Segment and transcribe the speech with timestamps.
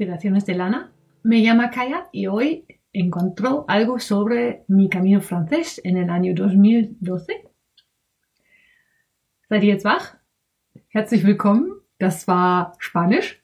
[0.00, 0.90] Inspiraciones de Lana.
[1.24, 7.26] Me llamo Kaya y hoy encontró algo sobre mi camino francés en el año 2012.
[9.50, 10.16] Seid ihr jetzt wach?
[10.88, 11.82] Herzlich willkommen.
[11.98, 13.42] Das war Spanisch.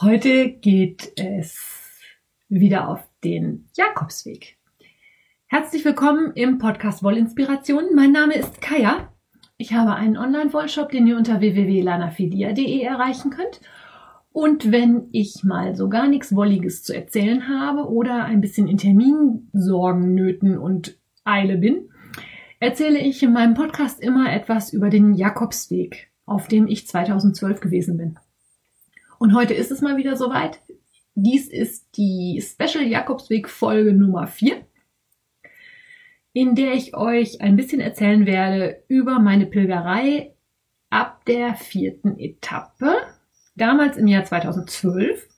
[0.00, 2.00] Heute geht es
[2.48, 4.56] wieder auf den Jakobsweg.
[5.44, 7.94] Herzlich willkommen im Podcast Wollinspiration.
[7.94, 9.12] Mein Name ist Kaya.
[9.58, 13.60] Ich habe einen Online-Wollshop, den ihr unter www.lanafilia.de erreichen könnt.
[14.34, 18.78] Und wenn ich mal so gar nichts Wolliges zu erzählen habe oder ein bisschen in
[18.78, 21.88] Terminsorgen, Nöten und Eile bin,
[22.58, 27.96] erzähle ich in meinem Podcast immer etwas über den Jakobsweg, auf dem ich 2012 gewesen
[27.96, 28.18] bin.
[29.20, 30.60] Und heute ist es mal wieder soweit.
[31.14, 34.66] Dies ist die Special Jakobsweg Folge Nummer 4
[36.34, 40.34] in der ich euch ein bisschen erzählen werde über meine Pilgerei
[40.90, 42.96] ab der vierten Etappe,
[43.56, 45.28] damals im Jahr 2012.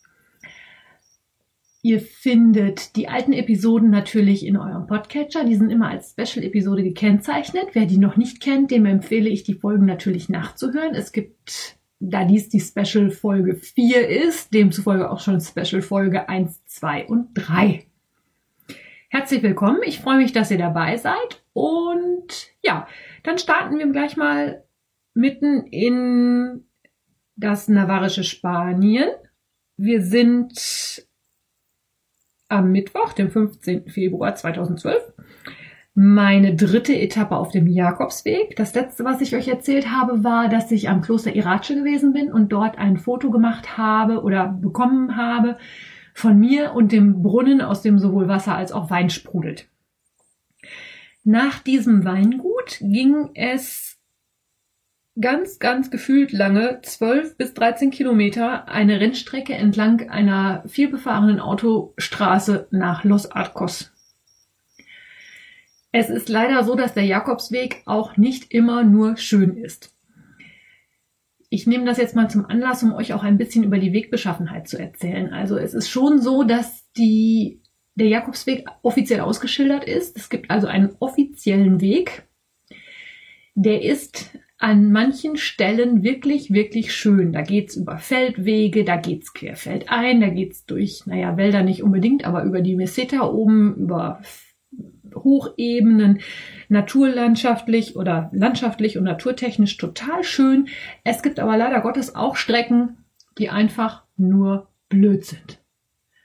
[1.82, 5.44] Ihr findet die alten Episoden natürlich in eurem Podcatcher.
[5.44, 7.68] Die sind immer als Special-Episode gekennzeichnet.
[7.74, 10.96] Wer die noch nicht kennt, dem empfehle ich, die Folgen natürlich nachzuhören.
[10.96, 17.28] Es gibt, da dies die Special-Folge 4 ist, demzufolge auch schon Special-Folge 1, 2 und
[17.34, 17.86] 3.
[19.08, 19.78] Herzlich willkommen.
[19.84, 21.44] Ich freue mich, dass ihr dabei seid.
[21.52, 22.88] Und ja,
[23.22, 24.64] dann starten wir gleich mal
[25.14, 26.65] mitten in
[27.36, 29.08] das navarische Spanien.
[29.76, 31.06] Wir sind
[32.48, 33.88] am Mittwoch, dem 15.
[33.88, 35.12] Februar 2012.
[35.94, 38.54] Meine dritte Etappe auf dem Jakobsweg.
[38.56, 42.32] Das letzte, was ich euch erzählt habe, war, dass ich am Kloster Irace gewesen bin
[42.32, 45.56] und dort ein Foto gemacht habe oder bekommen habe
[46.12, 49.68] von mir und dem Brunnen, aus dem sowohl Wasser als auch Wein sprudelt.
[51.24, 53.95] Nach diesem Weingut ging es
[55.20, 63.04] ganz, ganz gefühlt lange, 12 bis 13 Kilometer, eine Rennstrecke entlang einer vielbefahrenen Autostraße nach
[63.04, 63.92] Los Arcos.
[65.92, 69.96] Es ist leider so, dass der Jakobsweg auch nicht immer nur schön ist
[71.48, 74.68] ich nehme das jetzt mal zum Anlass, um euch auch ein bisschen über die Wegbeschaffenheit
[74.68, 75.32] zu erzählen.
[75.32, 77.62] Also es ist schon so, dass die,
[77.94, 80.16] der Jakobsweg offiziell ausgeschildert ist.
[80.16, 82.28] Es gibt also einen offiziellen Weg.
[83.54, 87.32] Der ist an manchen Stellen wirklich, wirklich schön.
[87.32, 92.44] Da geht's über Feldwege, da geht's querfeldein, da geht's durch, naja, Wälder nicht unbedingt, aber
[92.44, 94.20] über die Meseta oben, über
[95.14, 96.20] Hochebenen,
[96.68, 100.68] naturlandschaftlich oder landschaftlich und naturtechnisch total schön.
[101.04, 102.98] Es gibt aber leider Gottes auch Strecken,
[103.38, 105.62] die einfach nur blöd sind.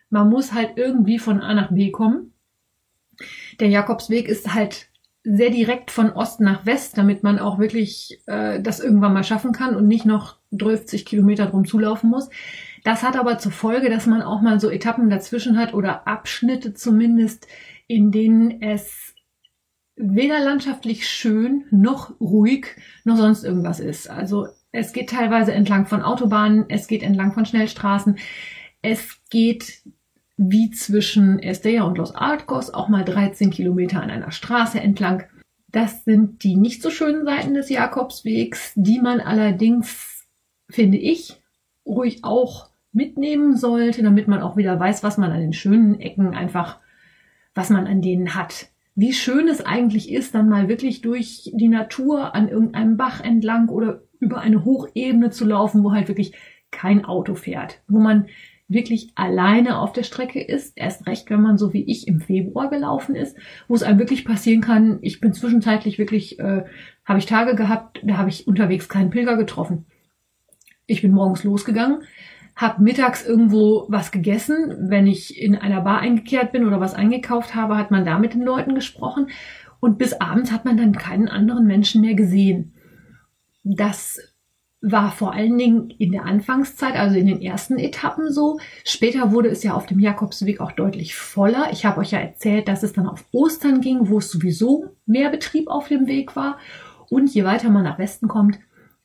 [0.10, 2.34] Man muss halt irgendwie von A nach B kommen.
[3.60, 4.91] Der Jakobsweg ist halt
[5.24, 9.52] sehr direkt von Ost nach West, damit man auch wirklich äh, das irgendwann mal schaffen
[9.52, 12.30] kann und nicht noch 30 Kilometer drum zulaufen muss.
[12.84, 16.74] Das hat aber zur Folge, dass man auch mal so Etappen dazwischen hat oder Abschnitte
[16.74, 17.48] zumindest,
[17.88, 19.14] in denen es
[19.96, 22.68] weder landschaftlich schön noch ruhig
[23.04, 24.10] noch sonst irgendwas ist.
[24.10, 28.18] Also es geht teilweise entlang von Autobahnen, es geht entlang von Schnellstraßen,
[28.82, 29.84] es geht
[30.50, 35.24] wie zwischen Estella und Los Arcos auch mal 13 Kilometer an einer Straße entlang.
[35.68, 40.28] Das sind die nicht so schönen Seiten des Jakobswegs, die man allerdings,
[40.70, 41.42] finde ich,
[41.86, 46.34] ruhig auch mitnehmen sollte, damit man auch wieder weiß, was man an den schönen Ecken
[46.34, 46.80] einfach
[47.54, 48.70] was man an denen hat.
[48.96, 53.70] Wie schön es eigentlich ist, dann mal wirklich durch die Natur an irgendeinem Bach entlang
[53.70, 56.34] oder über eine Hochebene zu laufen, wo halt wirklich
[56.72, 58.28] kein Auto fährt, wo man
[58.72, 62.70] wirklich alleine auf der Strecke ist, erst recht, wenn man so wie ich im Februar
[62.70, 63.38] gelaufen ist,
[63.68, 66.64] wo es einem wirklich passieren kann, ich bin zwischenzeitlich wirklich, äh,
[67.06, 69.86] habe ich Tage gehabt, da habe ich unterwegs keinen Pilger getroffen.
[70.86, 72.04] Ich bin morgens losgegangen,
[72.56, 74.90] habe mittags irgendwo was gegessen.
[74.90, 78.34] Wenn ich in einer Bar eingekehrt bin oder was eingekauft habe, hat man da mit
[78.34, 79.28] den Leuten gesprochen.
[79.80, 82.74] Und bis abends hat man dann keinen anderen Menschen mehr gesehen.
[83.64, 84.31] Das
[84.82, 88.60] war vor allen Dingen in der Anfangszeit, also in den ersten Etappen so.
[88.84, 91.70] Später wurde es ja auf dem Jakobsweg auch deutlich voller.
[91.72, 95.30] Ich habe euch ja erzählt, dass es dann auf Ostern ging, wo es sowieso mehr
[95.30, 96.58] Betrieb auf dem Weg war.
[97.10, 98.60] Und je weiter man nach Westen kommt,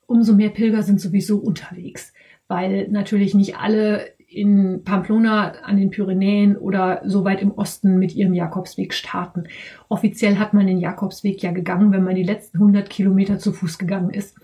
[0.06, 2.12] umso mehr Pilger sind sowieso unterwegs
[2.48, 8.14] weil natürlich nicht alle in Pamplona an den Pyrenäen oder so weit im Osten mit
[8.14, 9.44] ihrem Jakobsweg starten.
[9.88, 13.78] Offiziell hat man den Jakobsweg ja gegangen, wenn man die letzten 100 Kilometer zu Fuß
[13.78, 14.36] gegangen ist.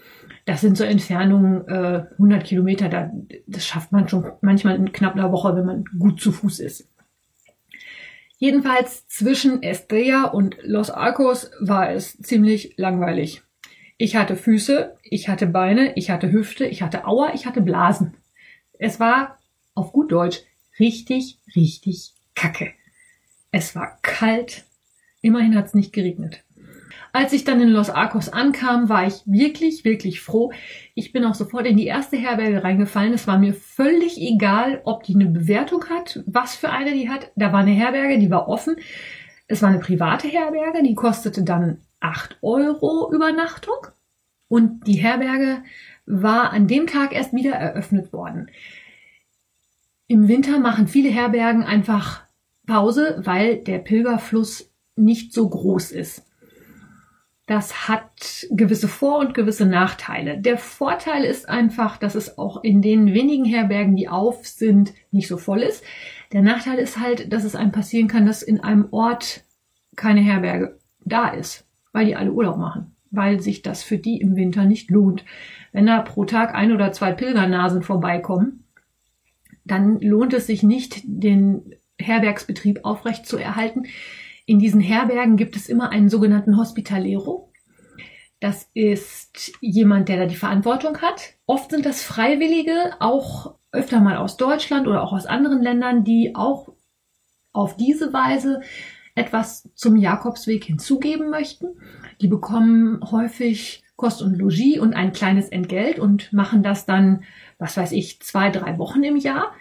[0.45, 3.11] Das sind so Entfernungen, äh, 100 Kilometer, da,
[3.47, 6.89] das schafft man schon manchmal in knapp einer Woche, wenn man gut zu Fuß ist.
[8.39, 13.43] Jedenfalls zwischen Estrella und Los Arcos war es ziemlich langweilig.
[13.99, 18.17] Ich hatte Füße, ich hatte Beine, ich hatte Hüfte, ich hatte Auer, ich hatte Blasen.
[18.81, 19.39] Es war
[19.75, 20.41] auf gut Deutsch
[20.81, 22.73] richtig, richtig kacke.
[23.53, 24.65] Es war kalt.
[25.21, 26.43] Immerhin hat es nicht geregnet.
[27.15, 30.51] Als ich dann in Los Arcos ankam, war ich wirklich, wirklich froh.
[30.95, 33.13] Ich bin auch sofort in die erste Herberge reingefallen.
[33.13, 37.31] Es war mir völlig egal, ob die eine Bewertung hat, was für eine die hat.
[37.37, 38.77] Da war eine Herberge, die war offen.
[39.47, 43.89] Es war eine private Herberge, die kostete dann 8 Euro Übernachtung.
[44.49, 45.63] Und die Herberge
[46.07, 48.51] war an dem Tag erst wieder eröffnet worden.
[50.07, 52.23] Im Winter machen viele Herbergen einfach
[52.67, 56.25] Pause, weil der Pilgerfluss nicht so groß ist.
[57.47, 60.39] Das hat gewisse Vor- und gewisse Nachteile.
[60.39, 65.27] Der Vorteil ist einfach, dass es auch in den wenigen Herbergen, die auf sind, nicht
[65.27, 65.83] so voll ist.
[66.33, 69.45] Der Nachteil ist halt, dass es einem passieren kann, dass in einem Ort
[69.97, 74.37] keine Herberge da ist, weil die alle Urlaub machen, weil sich das für die im
[74.37, 75.25] Winter nicht lohnt.
[75.73, 78.65] Wenn da pro Tag ein oder zwei Pilgernasen vorbeikommen,
[79.65, 83.85] dann lohnt es sich nicht, den Herbergsbetrieb aufrecht zu erhalten.
[84.53, 87.51] In diesen Herbergen gibt es immer einen sogenannten Hospitalero.
[88.39, 91.37] Das ist jemand, der da die Verantwortung hat.
[91.47, 96.35] Oft sind das Freiwillige, auch öfter mal aus Deutschland oder auch aus anderen Ländern, die
[96.35, 96.69] auch
[97.55, 98.61] auf diese Weise
[99.15, 101.69] etwas zum Jakobsweg hinzugeben möchten.
[102.21, 107.25] Die bekommen häufig Kost und Logis und ein kleines Entgelt und machen das dann,
[107.57, 109.55] was weiß ich, zwei, drei Wochen im Jahr.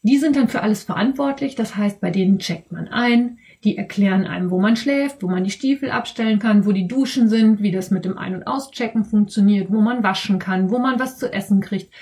[0.00, 1.54] Die sind dann für alles verantwortlich.
[1.54, 3.38] Das heißt, bei denen checkt man ein.
[3.64, 7.28] Die erklären einem, wo man schläft, wo man die Stiefel abstellen kann, wo die Duschen
[7.28, 10.98] sind, wie das mit dem Ein- und Auschecken funktioniert, wo man waschen kann, wo man
[10.98, 11.92] was zu essen kriegt.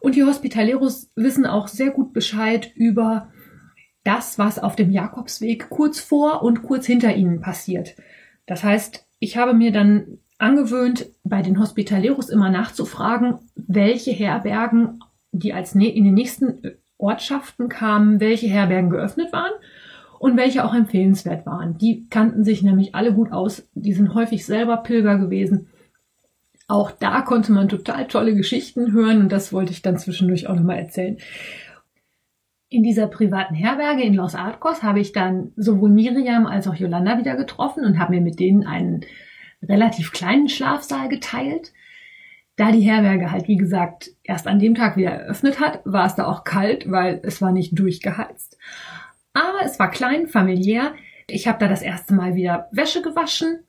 [0.00, 3.32] Und die Hospitaleros wissen auch sehr gut Bescheid über
[4.04, 7.96] das, was auf dem Jakobsweg kurz vor und kurz hinter ihnen passiert.
[8.46, 15.00] Das heißt, ich habe mir dann angewöhnt, bei den Hospitaleros immer nachzufragen, welche Herbergen,
[15.32, 19.52] die als in den nächsten Ortschaften kamen, welche Herbergen geöffnet waren
[20.18, 21.78] und welche auch empfehlenswert waren.
[21.78, 23.68] Die kannten sich nämlich alle gut aus.
[23.74, 25.68] Die sind häufig selber Pilger gewesen.
[26.66, 30.54] Auch da konnte man total tolle Geschichten hören und das wollte ich dann zwischendurch auch
[30.54, 31.16] nochmal erzählen.
[32.68, 37.16] In dieser privaten Herberge in Los Arcos habe ich dann sowohl Miriam als auch Yolanda
[37.18, 39.06] wieder getroffen und habe mir mit denen einen
[39.62, 41.72] relativ kleinen Schlafsaal geteilt.
[42.56, 46.16] Da die Herberge halt, wie gesagt, erst an dem Tag wieder eröffnet hat, war es
[46.16, 48.58] da auch kalt, weil es war nicht durchgeheizt.
[49.38, 50.94] Aber es war klein, familiär.
[51.28, 53.60] Ich habe da das erste Mal wieder Wäsche gewaschen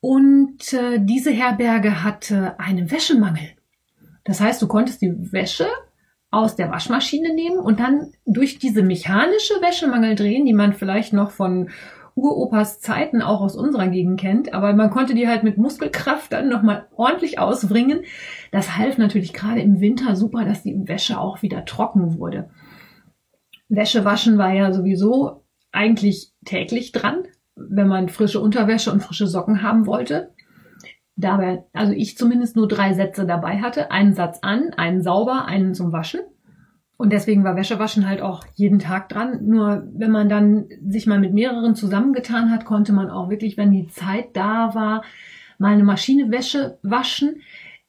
[0.00, 3.50] und äh, diese Herberge hatte einen Wäschemangel.
[4.24, 5.66] Das heißt, du konntest die Wäsche
[6.30, 11.30] aus der Waschmaschine nehmen und dann durch diese mechanische Wäschemangel drehen, die man vielleicht noch
[11.30, 11.68] von
[12.14, 16.48] Uropas Zeiten auch aus unserer Gegend kennt, aber man konnte die halt mit Muskelkraft dann
[16.48, 18.00] nochmal ordentlich ausbringen.
[18.50, 22.48] Das half natürlich gerade im Winter super, dass die Wäsche auch wieder trocken wurde.
[23.74, 27.24] Wäsche waschen war ja sowieso eigentlich täglich dran,
[27.56, 30.34] wenn man frische Unterwäsche und frische Socken haben wollte.
[31.16, 33.90] Dabei, also ich zumindest nur drei Sätze dabei hatte.
[33.90, 36.20] Einen Satz an, einen sauber, einen zum Waschen.
[36.98, 39.46] Und deswegen war Wäschewaschen halt auch jeden Tag dran.
[39.46, 43.72] Nur wenn man dann sich mal mit mehreren zusammengetan hat, konnte man auch wirklich, wenn
[43.72, 45.02] die Zeit da war,
[45.58, 47.40] mal eine Maschine Wäsche waschen.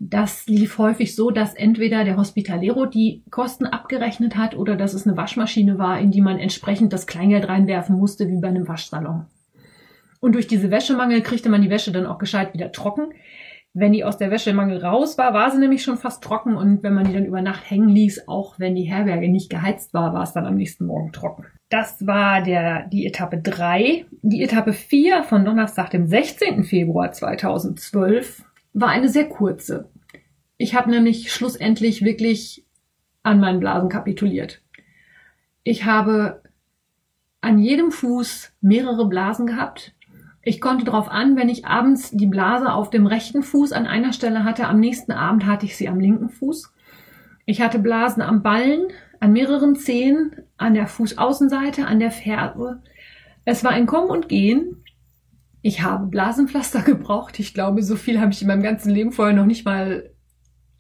[0.10, 5.08] Das lief häufig so, dass entweder der Hospitalero die Kosten abgerechnet hat oder dass es
[5.08, 9.28] eine Waschmaschine war, in die man entsprechend das Kleingeld reinwerfen musste, wie bei einem Waschsalon.
[10.20, 13.14] Und durch diese Wäschemangel kriegte man die Wäsche dann auch gescheit wieder trocken.
[13.74, 16.94] Wenn die aus der Wäschemangel raus war, war sie nämlich schon fast trocken und wenn
[16.94, 20.24] man die dann über Nacht hängen ließ, auch wenn die Herberge nicht geheizt war, war
[20.24, 21.46] es dann am nächsten Morgen trocken.
[21.70, 24.06] Das war der, die Etappe 3.
[24.22, 26.66] Die Etappe 4 von Donnerstag, dem 16.
[26.66, 28.44] Februar 2012
[28.74, 29.90] war eine sehr kurze.
[30.64, 32.66] Ich habe nämlich schlussendlich wirklich
[33.22, 34.62] an meinen Blasen kapituliert.
[35.66, 36.42] Ich habe
[37.42, 39.94] an jedem Fuß mehrere Blasen gehabt.
[40.42, 44.14] Ich konnte darauf an, wenn ich abends die Blase auf dem rechten Fuß an einer
[44.14, 46.72] Stelle hatte, am nächsten Abend hatte ich sie am linken Fuß.
[47.46, 48.88] Ich hatte Blasen am Ballen,
[49.20, 52.82] an mehreren Zehen, an der Fußaußenseite, an der Ferse.
[53.44, 54.82] Es war ein Kommen und Gehen.
[55.62, 57.38] Ich habe Blasenpflaster gebraucht.
[57.42, 60.13] Ich glaube, so viel habe ich in meinem ganzen Leben vorher noch nicht mal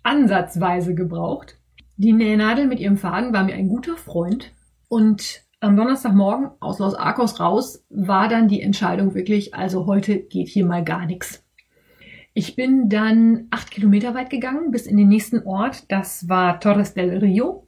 [0.03, 1.57] ansatzweise gebraucht.
[1.97, 4.51] Die Nähnadel mit ihrem Faden war mir ein guter Freund
[4.89, 10.49] und am Donnerstagmorgen aus Los Arcos raus war dann die Entscheidung wirklich, also heute geht
[10.49, 11.43] hier mal gar nichts.
[12.33, 15.89] Ich bin dann acht Kilometer weit gegangen bis in den nächsten Ort.
[15.91, 17.67] Das war Torres del Rio.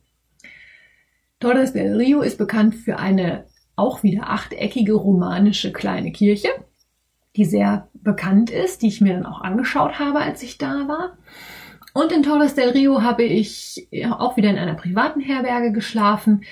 [1.39, 6.49] Torres del Rio ist bekannt für eine auch wieder achteckige romanische kleine Kirche.
[7.35, 11.17] die sehr bekannt ist, die ich mir dann auch angeschaut habe, als ich da war.
[11.95, 16.43] Und in Torres del Rio habe ich auch wieder in einer privaten Herberge geschlafen,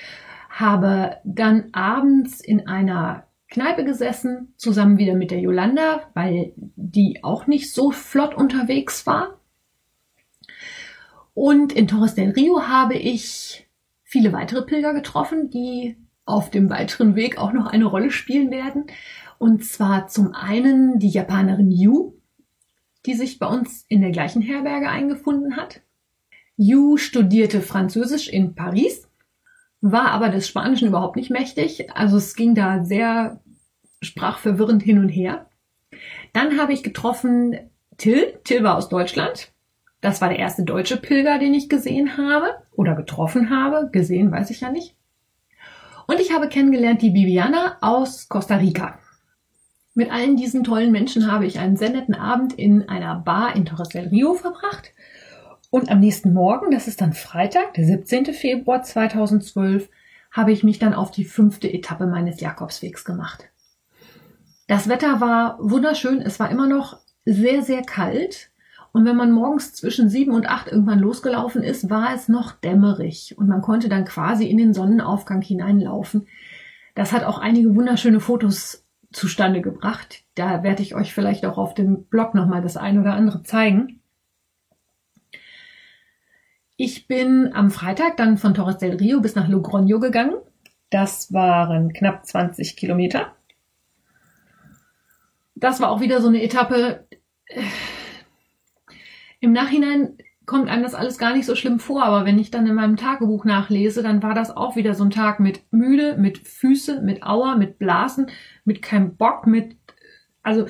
[0.48, 7.46] habe dann abends in einer Kneipe gesessen, zusammen wieder mit der Yolanda, weil die auch
[7.46, 9.38] nicht so flott unterwegs war.
[11.34, 13.68] Und in Torres del Rio habe ich
[14.02, 18.86] viele weitere Pilger getroffen, die auf dem weiteren Weg auch noch eine Rolle spielen werden.
[19.36, 22.14] Und zwar zum einen die Japanerin Yu,
[23.06, 25.82] die sich bei uns in der gleichen Herberge eingefunden hat.
[26.56, 29.08] Yu studierte Französisch in Paris,
[29.80, 31.94] war aber des Spanischen überhaupt nicht mächtig.
[31.94, 33.40] Also es ging da sehr
[34.00, 35.46] sprachverwirrend hin und her.
[36.32, 37.58] Dann habe ich getroffen
[37.96, 38.38] Till.
[38.44, 39.52] Till war aus Deutschland.
[40.00, 43.90] Das war der erste deutsche Pilger, den ich gesehen habe oder getroffen habe.
[43.92, 44.96] Gesehen weiß ich ja nicht.
[46.06, 48.98] Und ich habe kennengelernt die Bibiana aus Costa Rica.
[49.96, 53.64] Mit allen diesen tollen Menschen habe ich einen sehr netten Abend in einer Bar in
[53.64, 54.92] Torres del Rio verbracht.
[55.70, 58.26] Und am nächsten Morgen, das ist dann Freitag, der 17.
[58.26, 59.88] Februar 2012,
[60.32, 63.50] habe ich mich dann auf die fünfte Etappe meines Jakobswegs gemacht.
[64.66, 68.50] Das Wetter war wunderschön, es war immer noch sehr, sehr kalt.
[68.92, 73.36] Und wenn man morgens zwischen sieben und acht irgendwann losgelaufen ist, war es noch dämmerig
[73.38, 76.26] und man konnte dann quasi in den Sonnenaufgang hineinlaufen.
[76.94, 78.83] Das hat auch einige wunderschöne Fotos
[79.14, 80.24] zustande gebracht.
[80.34, 84.00] Da werde ich euch vielleicht auch auf dem Blog nochmal das ein oder andere zeigen.
[86.76, 90.34] Ich bin am Freitag dann von Torres del Rio bis nach Logroño gegangen.
[90.90, 93.34] Das waren knapp 20 Kilometer.
[95.54, 97.06] Das war auch wieder so eine Etappe.
[99.38, 102.66] Im Nachhinein kommt einem das alles gar nicht so schlimm vor, aber wenn ich dann
[102.66, 106.38] in meinem Tagebuch nachlese, dann war das auch wieder so ein Tag mit müde, mit
[106.38, 108.26] Füße, mit Auer, mit Blasen,
[108.64, 109.76] mit keinem Bock, mit,
[110.42, 110.66] also,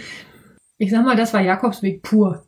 [0.78, 2.46] ich sag mal, das war Jakobsweg pur.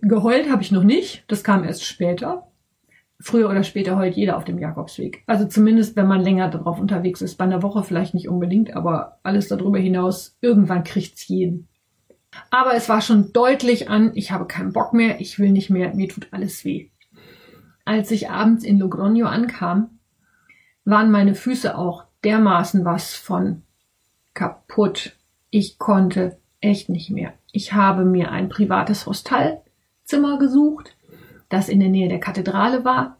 [0.00, 2.48] Geheult habe ich noch nicht, das kam erst später.
[3.20, 5.22] Früher oder später heult jeder auf dem Jakobsweg.
[5.26, 7.36] Also zumindest, wenn man länger darauf unterwegs ist.
[7.36, 11.68] Bei einer Woche vielleicht nicht unbedingt, aber alles darüber hinaus, irgendwann kriegt's jeden.
[12.50, 15.94] Aber es war schon deutlich an, ich habe keinen Bock mehr, ich will nicht mehr,
[15.94, 16.90] mir tut alles weh.
[17.84, 19.98] Als ich abends in Logroño ankam,
[20.84, 23.62] waren meine Füße auch dermaßen was von
[24.34, 25.16] kaputt.
[25.50, 27.34] Ich konnte echt nicht mehr.
[27.52, 30.96] Ich habe mir ein privates Hostelzimmer gesucht,
[31.48, 33.18] das in der Nähe der Kathedrale war.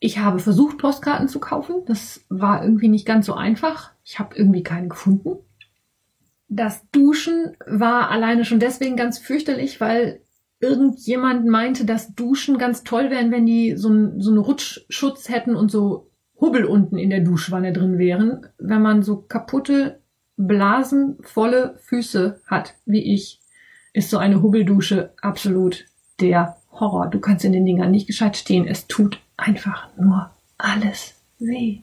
[0.00, 1.76] Ich habe versucht, Postkarten zu kaufen.
[1.86, 3.92] Das war irgendwie nicht ganz so einfach.
[4.04, 5.38] Ich habe irgendwie keine gefunden.
[6.48, 10.20] Das Duschen war alleine schon deswegen ganz fürchterlich, weil
[10.60, 15.56] irgendjemand meinte, dass Duschen ganz toll wären, wenn die so, ein, so einen Rutschschutz hätten
[15.56, 16.10] und so
[16.40, 18.46] Hubbel unten in der Duschwanne drin wären.
[18.58, 20.00] Wenn man so kaputte,
[20.36, 23.40] blasenvolle Füße hat, wie ich,
[23.92, 25.84] ist so eine Hubbeldusche absolut
[26.20, 27.08] der Horror.
[27.08, 28.66] Du kannst in den Dingern nicht gescheit stehen.
[28.66, 31.80] Es tut einfach nur alles weh.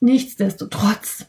[0.00, 1.26] Nichtsdestotrotz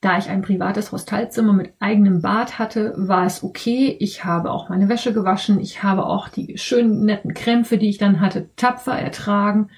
[0.00, 3.96] da ich ein privates Hostelzimmer mit eigenem Bad hatte, war es okay.
[4.00, 5.60] Ich habe auch meine Wäsche gewaschen.
[5.60, 9.68] Ich habe auch die schönen netten Krämpfe, die ich dann hatte, tapfer ertragen.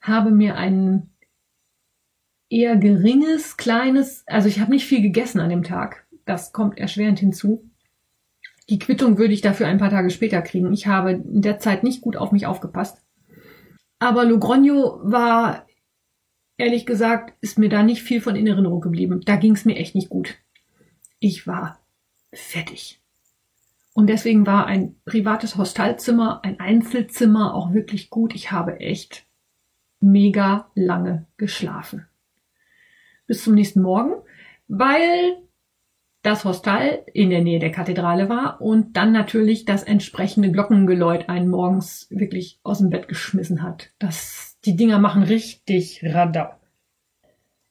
[0.00, 1.10] Habe mir ein
[2.48, 6.06] eher geringes, kleines, also ich habe nicht viel gegessen an dem Tag.
[6.24, 7.70] Das kommt erschwerend hinzu.
[8.70, 10.72] Die Quittung würde ich dafür ein paar Tage später kriegen.
[10.72, 13.02] Ich habe in der Zeit nicht gut auf mich aufgepasst.
[13.98, 15.66] Aber Logroño war
[16.56, 19.20] ehrlich gesagt, ist mir da nicht viel von in Erinnerung geblieben.
[19.24, 20.36] Da ging es mir echt nicht gut.
[21.18, 21.80] Ich war
[22.32, 23.00] fertig.
[23.92, 28.34] Und deswegen war ein privates Hostelzimmer, ein Einzelzimmer auch wirklich gut.
[28.34, 29.24] Ich habe echt
[30.00, 32.06] mega lange geschlafen.
[33.26, 34.14] Bis zum nächsten Morgen,
[34.66, 35.38] weil
[36.22, 41.48] das Hostel in der Nähe der Kathedrale war und dann natürlich das entsprechende Glockengeläut einen
[41.48, 43.90] morgens wirklich aus dem Bett geschmissen hat.
[43.98, 46.50] Das die Dinger machen richtig Radau.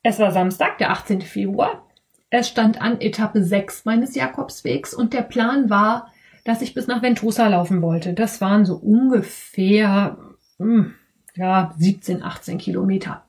[0.03, 1.21] Es war Samstag, der 18.
[1.21, 1.87] Februar.
[2.29, 6.11] Es stand an Etappe 6 meines Jakobswegs und der Plan war,
[6.43, 8.13] dass ich bis nach Ventosa laufen wollte.
[8.13, 10.17] Das waren so ungefähr
[10.57, 10.95] hm,
[11.35, 13.23] ja, 17, 18 Kilometer.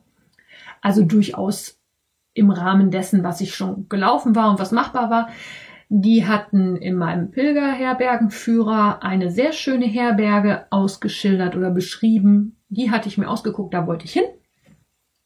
[0.81, 1.79] Also durchaus
[2.35, 5.29] im Rahmen dessen, was ich schon gelaufen war und was machbar war.
[5.97, 13.17] Die hatten in meinem Pilgerherbergenführer eine sehr schöne Herberge ausgeschildert oder beschrieben, die hatte ich
[13.17, 14.25] mir ausgeguckt, da wollte ich hin.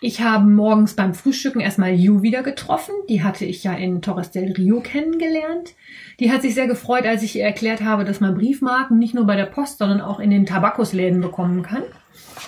[0.02, 2.94] Ich habe morgens beim Frühstücken erstmal Ju wieder getroffen.
[3.08, 5.74] Die hatte ich ja in Torres del Rio kennengelernt.
[6.20, 9.24] Die hat sich sehr gefreut, als ich ihr erklärt habe, dass man Briefmarken nicht nur
[9.24, 11.82] bei der Post, sondern auch in den Tabakusläden bekommen kann.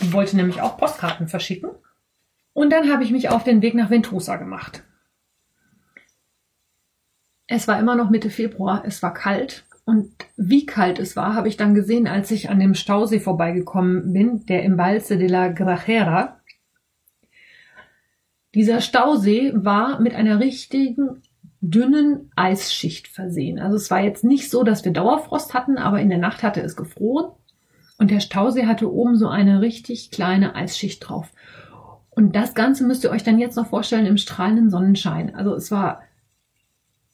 [0.02, 1.70] Die wollte nämlich auch Postkarten verschicken.
[2.52, 4.84] Und dann habe ich mich auf den Weg nach Ventosa gemacht.
[7.52, 9.64] Es war immer noch Mitte Februar, es war kalt.
[9.84, 14.12] Und wie kalt es war, habe ich dann gesehen, als ich an dem Stausee vorbeigekommen
[14.12, 16.36] bin, der im Balse de la Grajera.
[18.54, 21.22] Dieser Stausee war mit einer richtigen
[21.60, 23.58] dünnen Eisschicht versehen.
[23.58, 26.60] Also es war jetzt nicht so, dass wir Dauerfrost hatten, aber in der Nacht hatte
[26.60, 27.32] es gefroren
[27.98, 31.32] und der Stausee hatte oben so eine richtig kleine Eisschicht drauf.
[32.10, 35.34] Und das Ganze müsst ihr euch dann jetzt noch vorstellen im strahlenden Sonnenschein.
[35.34, 36.02] Also es war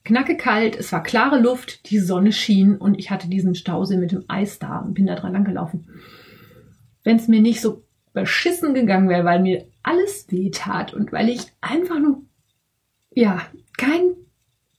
[0.06, 4.12] knacke kalt, es war klare Luft, die Sonne schien und ich hatte diesen Stausee mit
[4.12, 5.88] dem Eis da und bin da dran langgelaufen.
[7.04, 7.84] Wenn es mir nicht so
[8.14, 12.22] beschissen gegangen wäre, weil mir alles weh tat und weil ich einfach nur,
[13.10, 13.42] ja,
[13.76, 14.14] kein,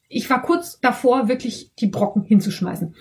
[0.10, 2.96] ich war kurz davor, wirklich die Brocken hinzuschmeißen.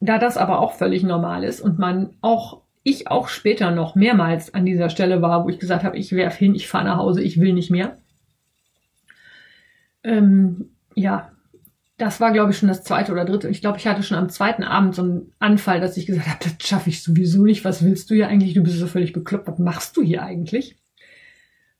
[0.00, 4.54] Da das aber auch völlig normal ist und man auch, ich auch später noch mehrmals
[4.54, 7.22] an dieser Stelle war, wo ich gesagt habe, ich werf hin, ich fahre nach Hause,
[7.22, 7.98] ich will nicht mehr,
[10.06, 11.32] ähm, ja,
[11.98, 13.48] das war, glaube ich, schon das zweite oder dritte.
[13.48, 16.38] Ich glaube, ich hatte schon am zweiten Abend so einen Anfall, dass ich gesagt habe,
[16.44, 17.64] das schaffe ich sowieso nicht.
[17.64, 18.54] Was willst du hier eigentlich?
[18.54, 19.48] Du bist so völlig bekloppt.
[19.48, 20.76] Was machst du hier eigentlich?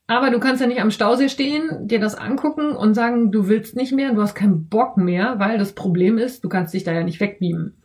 [0.07, 3.75] Aber du kannst ja nicht am Stausee stehen, dir das angucken und sagen, du willst
[3.75, 6.93] nicht mehr, du hast keinen Bock mehr, weil das Problem ist, du kannst dich da
[6.93, 7.75] ja nicht wegbeamen.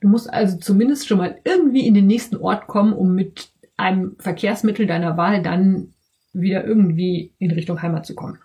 [0.00, 4.14] Du musst also zumindest schon mal irgendwie in den nächsten Ort kommen, um mit einem
[4.18, 5.92] Verkehrsmittel deiner Wahl dann
[6.32, 8.38] wieder irgendwie in Richtung Heimat zu kommen.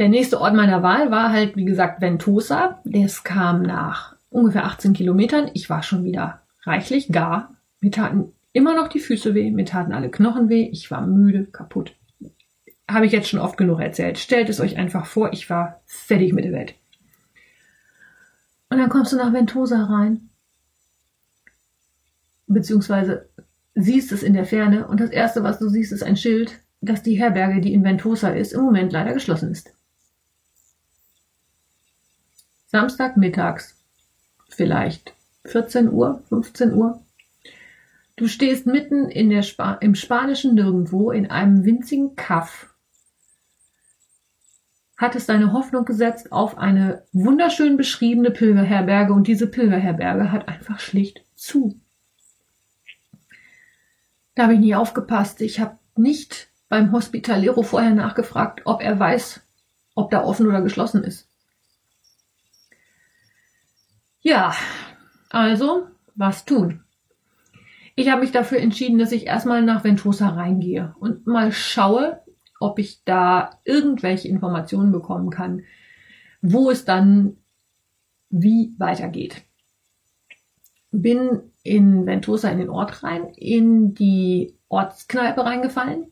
[0.00, 2.80] Der nächste Ort meiner Wahl war halt, wie gesagt, Ventosa.
[2.86, 5.50] Das kam nach ungefähr 18 Kilometern.
[5.52, 7.54] Ich war schon wieder reichlich gar.
[7.82, 10.70] Mir taten immer noch die Füße weh, mir taten alle Knochen weh.
[10.72, 11.94] Ich war müde, kaputt.
[12.90, 14.16] Habe ich jetzt schon oft genug erzählt.
[14.16, 16.76] Stellt es euch einfach vor, ich war fertig mit der Welt.
[18.70, 20.30] Und dann kommst du nach Ventosa rein.
[22.46, 23.28] Beziehungsweise
[23.74, 27.02] siehst es in der Ferne und das erste, was du siehst, ist ein Schild, dass
[27.02, 29.74] die Herberge, die in Ventosa ist, im Moment leider geschlossen ist.
[32.70, 33.74] Samstag mittags.
[34.48, 35.12] Vielleicht
[35.44, 37.02] 14 Uhr, 15 Uhr.
[38.14, 42.72] Du stehst mitten in der Spa im spanischen Nirgendwo in einem winzigen Kaff.
[44.96, 51.24] Hattest deine Hoffnung gesetzt auf eine wunderschön beschriebene Pilgerherberge und diese Pilgerherberge hat einfach schlicht
[51.34, 51.80] zu.
[54.36, 55.40] Da habe ich nie aufgepasst.
[55.40, 59.40] Ich habe nicht beim Hospitalero vorher nachgefragt, ob er weiß,
[59.96, 61.29] ob da offen oder geschlossen ist.
[64.22, 64.54] Ja,
[65.30, 66.82] also, was tun?
[67.96, 72.22] Ich habe mich dafür entschieden, dass ich erstmal nach Ventosa reingehe und mal schaue,
[72.58, 75.62] ob ich da irgendwelche Informationen bekommen kann,
[76.42, 77.38] wo es dann
[78.28, 79.42] wie weitergeht.
[80.90, 86.06] Bin in Ventosa in den Ort rein, in die Ortskneipe reingefallen,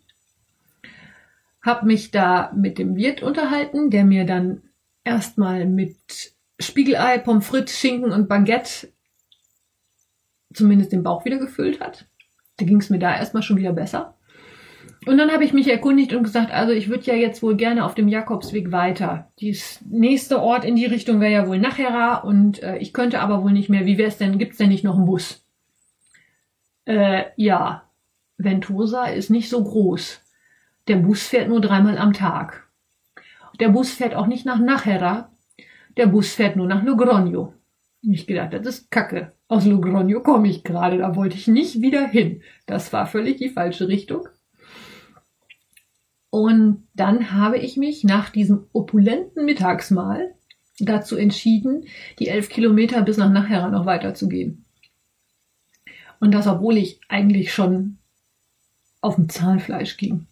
[1.63, 4.63] habe mich da mit dem Wirt unterhalten, der mir dann
[5.05, 8.89] erstmal mit Spiegelei, Pommes frites, Schinken und Baguette
[10.53, 12.07] zumindest den Bauch wieder gefüllt hat.
[12.57, 14.17] Da ging es mir da erstmal schon wieder besser.
[15.07, 17.85] Und dann habe ich mich erkundigt und gesagt, also ich würde ja jetzt wohl gerne
[17.85, 19.31] auf dem Jakobsweg weiter.
[19.39, 23.43] Dies nächste Ort in die Richtung wäre ja wohl Nachhera und äh, ich könnte aber
[23.43, 23.87] wohl nicht mehr.
[23.87, 24.39] Wie wäre es denn?
[24.39, 25.47] Gibt es denn nicht noch einen Bus?
[26.85, 27.85] Äh, ja,
[28.39, 30.21] Ventosa ist nicht so groß.
[30.89, 32.69] Der Bus fährt nur dreimal am Tag.
[33.61, 35.31] Der Bus fährt auch nicht nach Nachhera,
[35.99, 37.53] der Bus fährt nur nach Logroño.
[38.03, 39.33] Ich gedacht, das ist Kacke.
[39.49, 42.43] Aus Logroño komme ich gerade, da wollte ich nicht wieder hin.
[42.67, 44.29] Das war völlig die falsche Richtung.
[46.31, 50.35] Und dann habe ich mich nach diesem opulenten Mittagsmahl
[50.79, 51.87] dazu entschieden,
[52.19, 54.65] die elf Kilometer bis nach Nachhera noch weiterzugehen.
[56.21, 57.99] Und das, obwohl ich eigentlich schon
[59.01, 60.27] auf dem Zahnfleisch ging.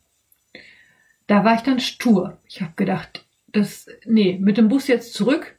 [1.26, 2.38] Da war ich dann stur.
[2.46, 5.55] Ich habe gedacht, das, nee, mit dem Bus jetzt zurück,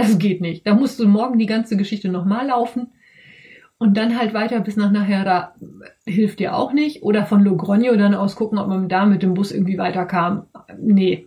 [0.00, 0.66] das geht nicht.
[0.66, 2.88] Da musst du morgen die ganze Geschichte nochmal laufen.
[3.78, 5.54] Und dann halt weiter bis nach nachher, da
[6.04, 7.02] hilft dir auch nicht.
[7.02, 10.46] Oder von Logroño dann aus gucken, ob man da mit dem Bus irgendwie weiterkam.
[10.78, 11.26] Nee.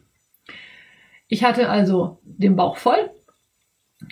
[1.28, 3.10] Ich hatte also den Bauch voll,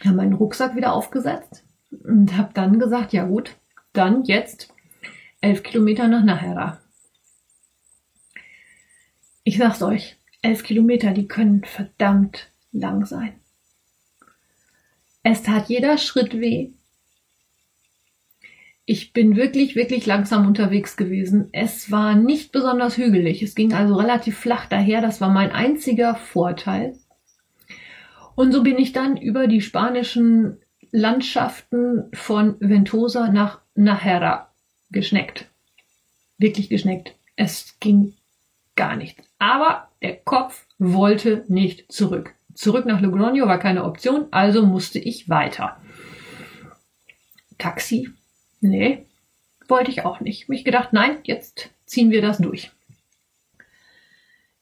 [0.03, 1.63] habe meinen Rucksack wieder aufgesetzt
[2.03, 3.57] und habe dann gesagt, ja gut,
[3.93, 4.73] dann jetzt
[5.41, 6.79] elf Kilometer nach Nahera.
[9.43, 13.33] Ich sag's euch, elf Kilometer, die können verdammt lang sein.
[15.23, 16.71] Es tat jeder Schritt weh.
[18.85, 21.49] Ich bin wirklich, wirklich langsam unterwegs gewesen.
[21.51, 23.43] Es war nicht besonders hügelig.
[23.43, 25.01] Es ging also relativ flach daher.
[25.01, 26.97] Das war mein einziger Vorteil.
[28.35, 30.57] Und so bin ich dann über die spanischen
[30.91, 34.51] Landschaften von Ventosa nach Nahera
[34.89, 35.47] geschneckt.
[36.37, 37.15] Wirklich geschneckt.
[37.35, 38.15] Es ging
[38.75, 39.21] gar nicht.
[39.37, 42.33] Aber der Kopf wollte nicht zurück.
[42.53, 45.77] Zurück nach Logroño war keine Option, also musste ich weiter.
[47.57, 48.09] Taxi?
[48.59, 49.05] Nee,
[49.67, 50.49] wollte ich auch nicht.
[50.49, 52.71] Mich gedacht, nein, jetzt ziehen wir das durch.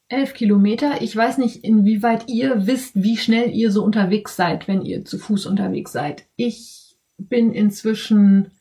[0.08, 1.02] Elf Kilometer.
[1.02, 5.19] Ich weiß nicht, inwieweit ihr wisst, wie schnell ihr so unterwegs seid, wenn ihr zu
[5.19, 6.25] Fuß unterwegs seid.
[6.36, 8.52] Ich bin inzwischen,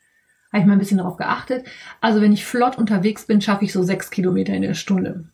[0.52, 1.66] habe ich mal ein bisschen darauf geachtet.
[2.00, 5.30] Also wenn ich flott unterwegs bin, schaffe ich so sechs Kilometer in der Stunde.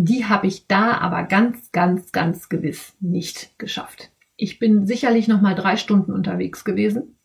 [0.00, 4.12] Die habe ich da aber ganz, ganz, ganz gewiss nicht geschafft.
[4.36, 7.18] Ich bin sicherlich noch mal drei Stunden unterwegs gewesen,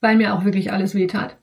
[0.00, 1.36] weil mir auch wirklich alles wehtat.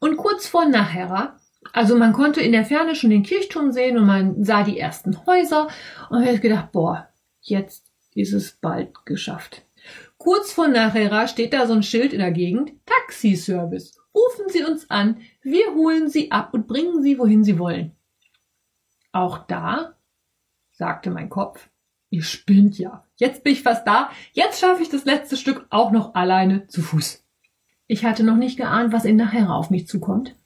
[0.00, 1.36] Und kurz vor Nachera
[1.72, 5.26] also man konnte in der Ferne schon den Kirchturm sehen und man sah die ersten
[5.26, 5.68] Häuser
[6.08, 7.08] und ich gedacht, boah,
[7.40, 9.66] jetzt ist es bald geschafft.
[10.18, 13.96] Kurz vor Nachera steht da so ein Schild in der Gegend, Taxiservice.
[14.14, 17.92] Rufen Sie uns an, wir holen Sie ab und bringen Sie, wohin Sie wollen.
[19.12, 19.94] Auch da,
[20.72, 21.68] sagte mein Kopf,
[22.10, 23.04] ihr spinnt ja.
[23.16, 26.82] Jetzt bin ich fast da, jetzt schaffe ich das letzte Stück auch noch alleine zu
[26.82, 27.24] Fuß.
[27.86, 30.36] Ich hatte noch nicht geahnt, was in Nachera auf mich zukommt.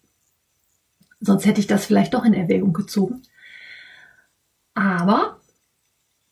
[1.20, 3.22] Sonst hätte ich das vielleicht doch in Erwägung gezogen.
[4.74, 5.40] Aber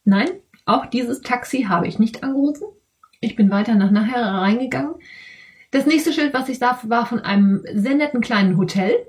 [0.05, 0.29] nein,
[0.64, 2.66] auch dieses Taxi habe ich nicht angerufen.
[3.21, 4.95] Ich bin weiter nach nachher reingegangen.
[5.71, 9.07] Das nächste Schild, was ich sah, war von einem sehr netten kleinen Hotel,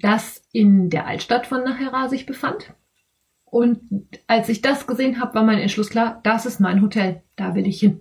[0.00, 2.74] das in der Altstadt von Nachera sich befand.
[3.44, 3.80] Und
[4.26, 7.66] als ich das gesehen habe, war mein Entschluss klar, das ist mein Hotel, da will
[7.66, 8.00] ich hin.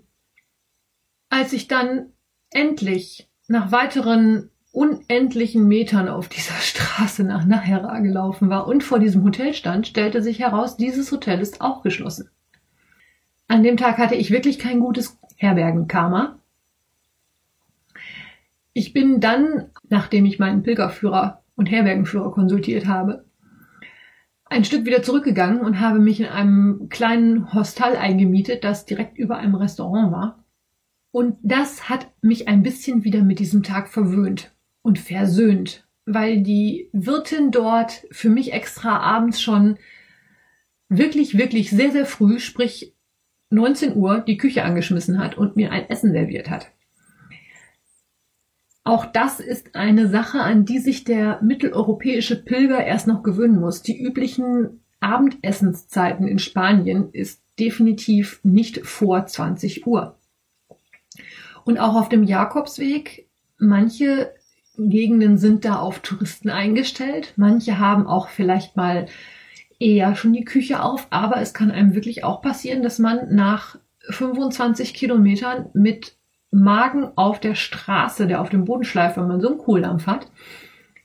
[1.30, 2.08] Als ich dann
[2.50, 9.24] endlich nach weiteren unendlichen Metern auf dieser Straße nach Nahera gelaufen war und vor diesem
[9.24, 12.30] Hotel stand, stellte sich heraus, dieses Hotel ist auch geschlossen.
[13.48, 16.40] An dem Tag hatte ich wirklich kein gutes Herbergenkarma.
[18.74, 23.26] Ich bin dann, nachdem ich meinen Pilgerführer und Herbergenführer konsultiert habe,
[24.46, 29.38] ein Stück wieder zurückgegangen und habe mich in einem kleinen Hostel eingemietet, das direkt über
[29.38, 30.46] einem Restaurant war.
[31.12, 36.90] Und das hat mich ein bisschen wieder mit diesem Tag verwöhnt und versöhnt, weil die
[36.94, 39.78] Wirtin dort für mich extra abends schon
[40.90, 42.94] wirklich, wirklich sehr, sehr früh, sprich
[43.50, 46.72] 19 Uhr, die Küche angeschmissen hat und mir ein Essen serviert hat.
[48.86, 53.82] Auch das ist eine Sache, an die sich der mitteleuropäische Pilger erst noch gewöhnen muss.
[53.82, 60.20] Die üblichen Abendessenszeiten in Spanien ist definitiv nicht vor 20 Uhr.
[61.64, 64.32] Und auch auf dem Jakobsweg, manche
[64.78, 67.34] Gegenden sind da auf Touristen eingestellt.
[67.38, 69.08] Manche haben auch vielleicht mal
[69.80, 73.80] eher schon die Küche auf, aber es kann einem wirklich auch passieren, dass man nach
[74.10, 76.15] 25 Kilometern mit
[76.56, 80.32] Magen auf der Straße, der auf dem Boden schleift, wenn man so einen Kohldampf hat,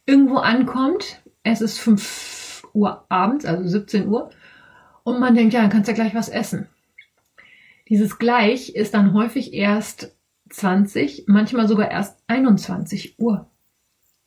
[0.07, 1.23] irgendwo ankommt.
[1.43, 4.31] Es ist 5 Uhr abends, also 17 Uhr,
[5.03, 6.69] und man denkt, ja, dann kannst du ja gleich was essen.
[7.89, 10.17] Dieses gleich ist dann häufig erst
[10.51, 13.51] 20, manchmal sogar erst 21 Uhr.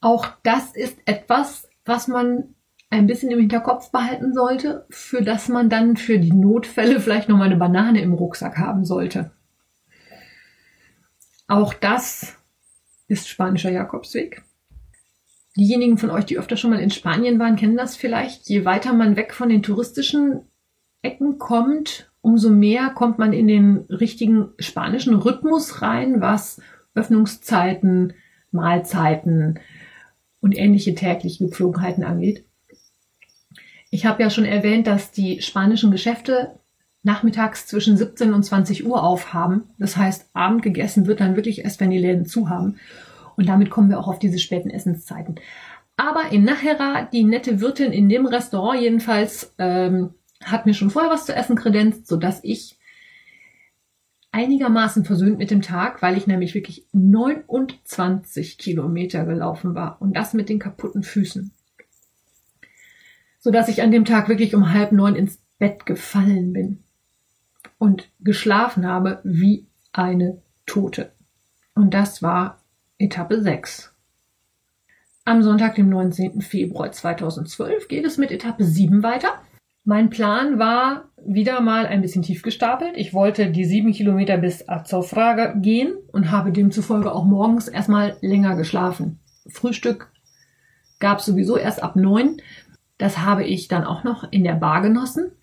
[0.02, 2.56] Auch das ist etwas, was man
[2.90, 7.38] ein bisschen im Hinterkopf behalten sollte, für das man dann für die Notfälle vielleicht noch
[7.38, 9.32] mal eine Banane im Rucksack haben sollte.
[11.48, 12.38] Auch das
[13.08, 14.44] ist spanischer Jakobsweg.
[15.56, 18.50] Diejenigen von euch, die öfter schon mal in Spanien waren, kennen das vielleicht.
[18.50, 20.42] Je weiter man weg von den touristischen
[21.04, 26.62] Ecken kommt, umso mehr kommt man in den richtigen spanischen Rhythmus rein, was
[26.96, 28.14] Öffnungszeiten,
[28.52, 29.60] Mahlzeiten,
[30.44, 32.44] und ähnliche tägliche Gepflogenheiten angeht.
[33.90, 36.60] Ich habe ja schon erwähnt, dass die spanischen Geschäfte
[37.04, 39.66] nachmittags zwischen 17 und 20 Uhr aufhaben.
[39.78, 42.78] Das heißt, Abend gegessen wird dann wirklich erst, wenn die Läden zu haben.
[43.36, 45.36] Und damit kommen wir auch auf diese späten Essenszeiten.
[45.98, 50.14] Aber in Nachera, die nette Wirtin in dem Restaurant jedenfalls, ähm,
[50.44, 52.78] hat mir schon vorher was zu essen kredenzt, sodass ich
[54.32, 60.34] einigermaßen versöhnt mit dem Tag, weil ich nämlich wirklich 29 Kilometer gelaufen war und das
[60.34, 61.52] mit den kaputten Füßen.
[63.40, 66.84] Sodass ich an dem Tag wirklich um halb neun ins Bett gefallen bin
[67.84, 71.12] und geschlafen habe wie eine Tote.
[71.76, 72.62] Und das war
[72.98, 73.94] Etappe 6.
[75.26, 76.40] Am Sonntag, dem 19.
[76.40, 79.34] Februar 2012, geht es mit Etappe 7 weiter.
[79.84, 82.94] Mein Plan war wieder mal ein bisschen tief gestapelt.
[82.96, 88.56] Ich wollte die sieben Kilometer bis Azofra gehen und habe demzufolge auch morgens erstmal länger
[88.56, 89.20] geschlafen.
[89.50, 90.10] Frühstück
[91.00, 92.38] gab es sowieso erst ab neun.
[92.98, 95.34] Das habe ich dann auch noch in der Bar genossen,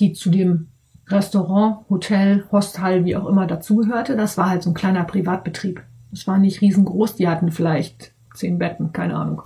[0.00, 0.67] die zu dem
[1.10, 4.16] Restaurant, Hotel, Hostel, wie auch immer dazugehörte.
[4.16, 5.82] Das war halt so ein kleiner Privatbetrieb.
[6.10, 9.42] Das war nicht riesengroß, die hatten vielleicht zehn Betten, keine Ahnung.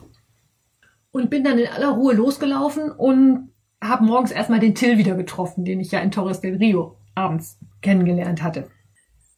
[1.10, 3.50] Und bin dann in aller Ruhe losgelaufen und
[3.82, 7.58] habe morgens erstmal den Till wieder getroffen, den ich ja in Torres del Rio abends
[7.80, 8.68] kennengelernt hatte.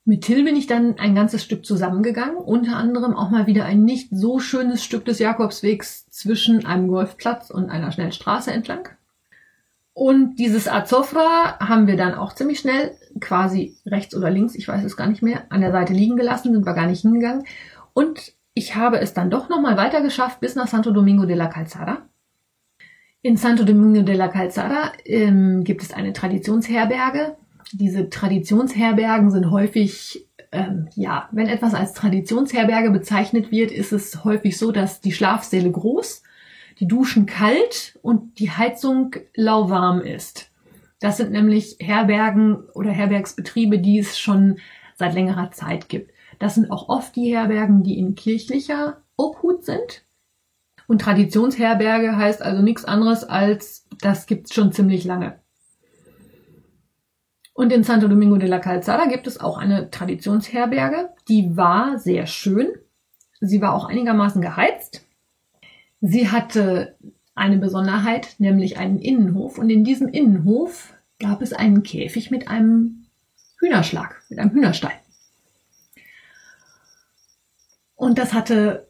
[0.05, 3.85] Mit Till bin ich dann ein ganzes Stück zusammengegangen, unter anderem auch mal wieder ein
[3.85, 8.91] nicht so schönes Stück des Jakobswegs zwischen einem Golfplatz und einer Schnellstraße entlang.
[9.95, 14.85] Und dieses Azofra haben wir dann auch ziemlich schnell, quasi rechts oder links, ich weiß
[14.85, 17.47] es gar nicht mehr, an der Seite liegen gelassen, sind wir gar nicht hingegangen.
[17.93, 21.47] Und ich habe es dann doch nochmal weiter geschafft bis nach Santo Domingo de la
[21.47, 22.03] Calzada.
[23.23, 27.37] In Santo Domingo de la Calzada ähm, gibt es eine Traditionsherberge,
[27.73, 34.57] diese Traditionsherbergen sind häufig, ähm, ja, wenn etwas als Traditionsherberge bezeichnet wird, ist es häufig
[34.57, 36.23] so, dass die Schlafsäle groß,
[36.81, 40.51] die Duschen kalt und die Heizung lauwarm ist.
[41.01, 44.59] Das sind nämlich Herbergen oder Herbergsbetriebe, die es schon
[44.97, 46.13] seit längerer Zeit gibt.
[46.39, 50.05] Das sind auch oft die Herbergen, die in kirchlicher Obhut sind.
[50.87, 55.41] Und Traditionsherberge heißt also nichts anderes als, das gibt's schon ziemlich lange.
[57.55, 61.11] Und in Santo Domingo de la Calzada gibt es auch eine Traditionsherberge.
[61.29, 62.73] Die war sehr schön.
[63.41, 65.04] Sie war auch einigermaßen geheizt.
[66.07, 66.97] Sie hatte
[67.35, 69.59] eine Besonderheit, nämlich einen Innenhof.
[69.59, 73.07] Und in diesem Innenhof gab es einen Käfig mit einem
[73.59, 74.93] Hühnerschlag, mit einem Hühnerstall.
[77.95, 78.89] Und das hatte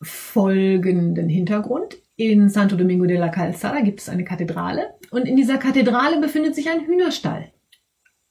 [0.00, 1.96] folgenden Hintergrund.
[2.16, 6.54] In Santo Domingo de la Calzada gibt es eine Kathedrale und in dieser Kathedrale befindet
[6.54, 7.50] sich ein Hühnerstall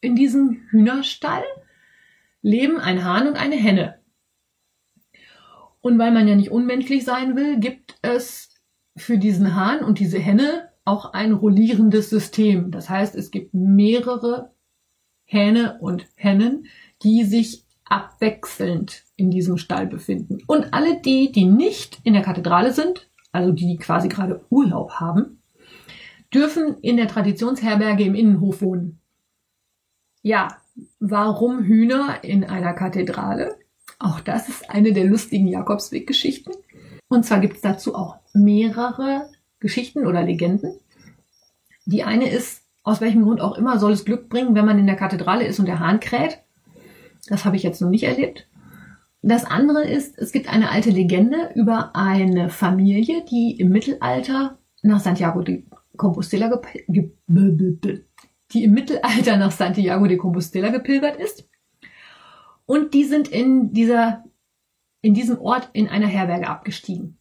[0.01, 1.43] in diesem Hühnerstall
[2.41, 4.00] leben ein Hahn und eine Henne.
[5.81, 8.49] Und weil man ja nicht unmenschlich sein will, gibt es
[8.95, 12.71] für diesen Hahn und diese Henne auch ein rollierendes System.
[12.71, 14.51] Das heißt, es gibt mehrere
[15.25, 16.67] Hähne und Hennen,
[17.03, 20.39] die sich abwechselnd in diesem Stall befinden.
[20.47, 25.41] Und alle die, die nicht in der Kathedrale sind, also die, quasi gerade Urlaub haben,
[26.33, 28.99] dürfen in der Traditionsherberge im Innenhof wohnen.
[30.21, 30.57] Ja,
[30.99, 33.55] warum Hühner in einer Kathedrale?
[34.01, 36.51] Auch das ist eine der lustigen Jakobsweg-Geschichten.
[37.07, 40.73] Und zwar gibt es dazu auch mehrere Geschichten oder Legenden.
[41.85, 44.87] Die eine ist, aus welchem Grund auch immer, soll es Glück bringen, wenn man in
[44.87, 46.39] der Kathedrale ist und der Hahn kräht.
[47.27, 48.47] Das habe ich jetzt noch nicht erlebt.
[49.21, 54.99] Das andere ist, es gibt eine alte Legende über eine Familie, die im Mittelalter nach
[54.99, 55.63] Santiago de
[55.95, 61.50] Compostela die im Mittelalter nach Santiago de Compostela gepilgert ist.
[62.71, 64.23] Und die sind in dieser,
[65.01, 67.17] in diesem Ort in einer Herberge abgestiegen.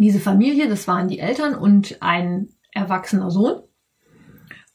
[0.00, 3.60] Diese Familie, das waren die Eltern und ein erwachsener Sohn.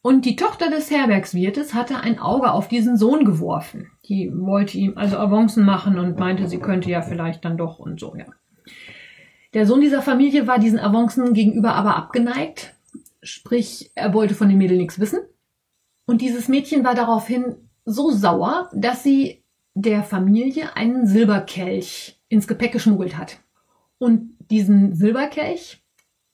[0.03, 3.89] Und die Tochter des Herbergswirtes hatte ein Auge auf diesen Sohn geworfen.
[4.07, 7.99] Die wollte ihm also Avancen machen und meinte, sie könnte ja vielleicht dann doch und
[7.99, 8.27] so, ja.
[9.55, 12.75] Der Sohn dieser Familie war diesen Avancen gegenüber aber abgeneigt.
[13.23, 15.21] Sprich, er wollte von dem Mädel nichts wissen.
[16.05, 19.38] Und dieses Mädchen war daraufhin so sauer, dass sie
[19.81, 23.39] der Familie einen Silberkelch ins Gepäck geschmuggelt hat.
[23.97, 25.81] Und diesen Silberkelch,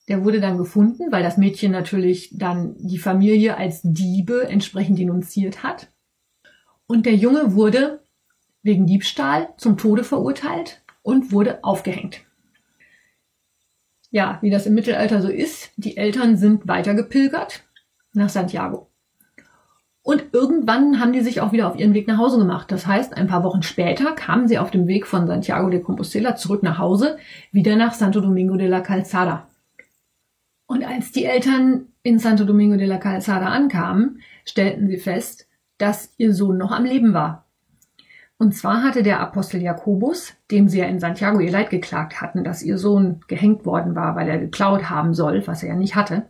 [0.08, 5.64] der wurde dann gefunden, weil das Mädchen natürlich dann die Familie als Diebe entsprechend denunziert
[5.64, 5.88] hat.
[6.88, 8.04] Und der Junge wurde
[8.64, 12.22] wegen Diebstahl zum Tode verurteilt und wurde aufgehängt.
[14.10, 17.64] Ja, wie das im Mittelalter so ist, die Eltern sind weitergepilgert
[18.14, 18.90] nach Santiago.
[20.06, 22.72] Und irgendwann haben die sich auch wieder auf ihren Weg nach Hause gemacht.
[22.72, 26.36] Das heißt, ein paar Wochen später kamen sie auf dem Weg von Santiago de Compostela
[26.36, 27.18] zurück nach Hause,
[27.52, 29.48] wieder nach Santo Domingo de la Calzada.
[30.68, 35.48] Und als die Eltern in Santo Domingo de la Calzada ankamen, stellten sie fest,
[35.80, 37.48] dass ihr Sohn noch am Leben war.
[38.38, 42.44] Und zwar hatte der Apostel Jakobus, dem sie ja in Santiago ihr Leid geklagt hatten,
[42.44, 45.96] dass ihr Sohn gehängt worden war, weil er geklaut haben soll, was er ja nicht
[45.96, 46.28] hatte.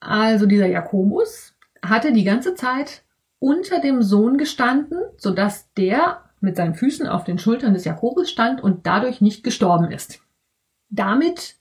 [0.00, 3.02] Also dieser Jakobus hatte die ganze Zeit
[3.38, 8.62] unter dem Sohn gestanden, sodass der mit seinen Füßen auf den Schultern des Jakobus stand
[8.62, 10.20] und dadurch nicht gestorben ist.
[10.88, 11.56] Damit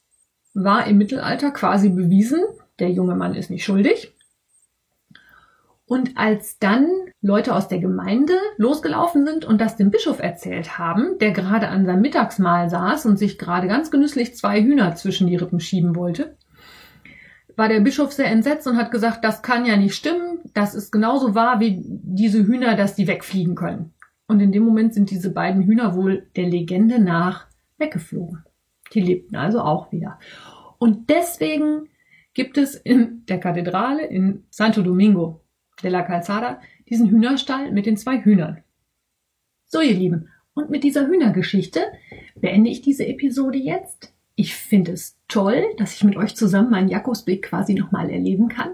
[0.53, 2.41] war im Mittelalter quasi bewiesen,
[2.79, 4.13] der junge Mann ist nicht schuldig.
[5.85, 6.87] Und als dann
[7.21, 11.85] Leute aus der Gemeinde losgelaufen sind und das dem Bischof erzählt haben, der gerade an
[11.85, 16.37] seinem Mittagsmahl saß und sich gerade ganz genüsslich zwei Hühner zwischen die Rippen schieben wollte,
[17.59, 20.91] war der Bischof sehr entsetzt und hat gesagt, das kann ja nicht stimmen, das ist
[20.91, 23.93] genauso wahr wie diese Hühner, dass die wegfliegen können.
[24.27, 28.43] Und in dem Moment sind diese beiden Hühner wohl der Legende nach weggeflogen.
[28.93, 30.19] Die lebten also auch wieder.
[30.79, 31.89] Und deswegen
[32.33, 35.41] gibt es in der Kathedrale in Santo Domingo
[35.83, 38.63] de la Calzada diesen Hühnerstall mit den zwei Hühnern.
[39.65, 41.81] So, ihr Lieben, und mit dieser Hühnergeschichte
[42.35, 44.13] beende ich diese Episode jetzt.
[44.39, 48.71] Ich finde es toll, dass ich mit euch zusammen meinen Jakobsweg quasi nochmal erleben kann.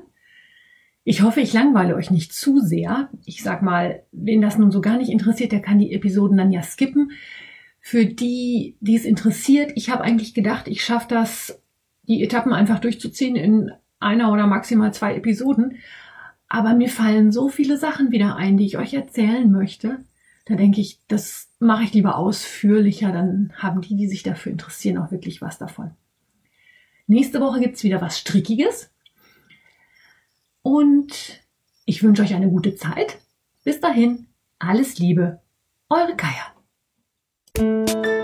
[1.04, 3.10] Ich hoffe, ich langweile euch nicht zu sehr.
[3.26, 6.52] Ich sag mal, wen das nun so gar nicht interessiert, der kann die Episoden dann
[6.52, 7.14] ja skippen.
[7.80, 11.60] Für die, die es interessiert, ich habe eigentlich gedacht, ich schaffe das,
[12.04, 15.78] die Etappen einfach durchzuziehen in einer oder maximal zwei Episoden.
[16.48, 19.98] Aber mir fallen so viele Sachen wieder ein, die ich euch erzählen möchte.
[20.46, 25.00] Da denke ich, das mache ich lieber ausführlicher, dann haben die, die sich dafür interessieren,
[25.00, 25.92] auch wirklich was davon.
[27.08, 28.92] Nächste Woche gibt's wieder was Strickiges.
[30.62, 31.42] Und
[31.86, 33.20] ich wünsche euch eine gute Zeit.
[33.64, 34.28] Bis dahin,
[34.60, 35.42] alles Liebe,
[35.90, 38.15] eure Kaya.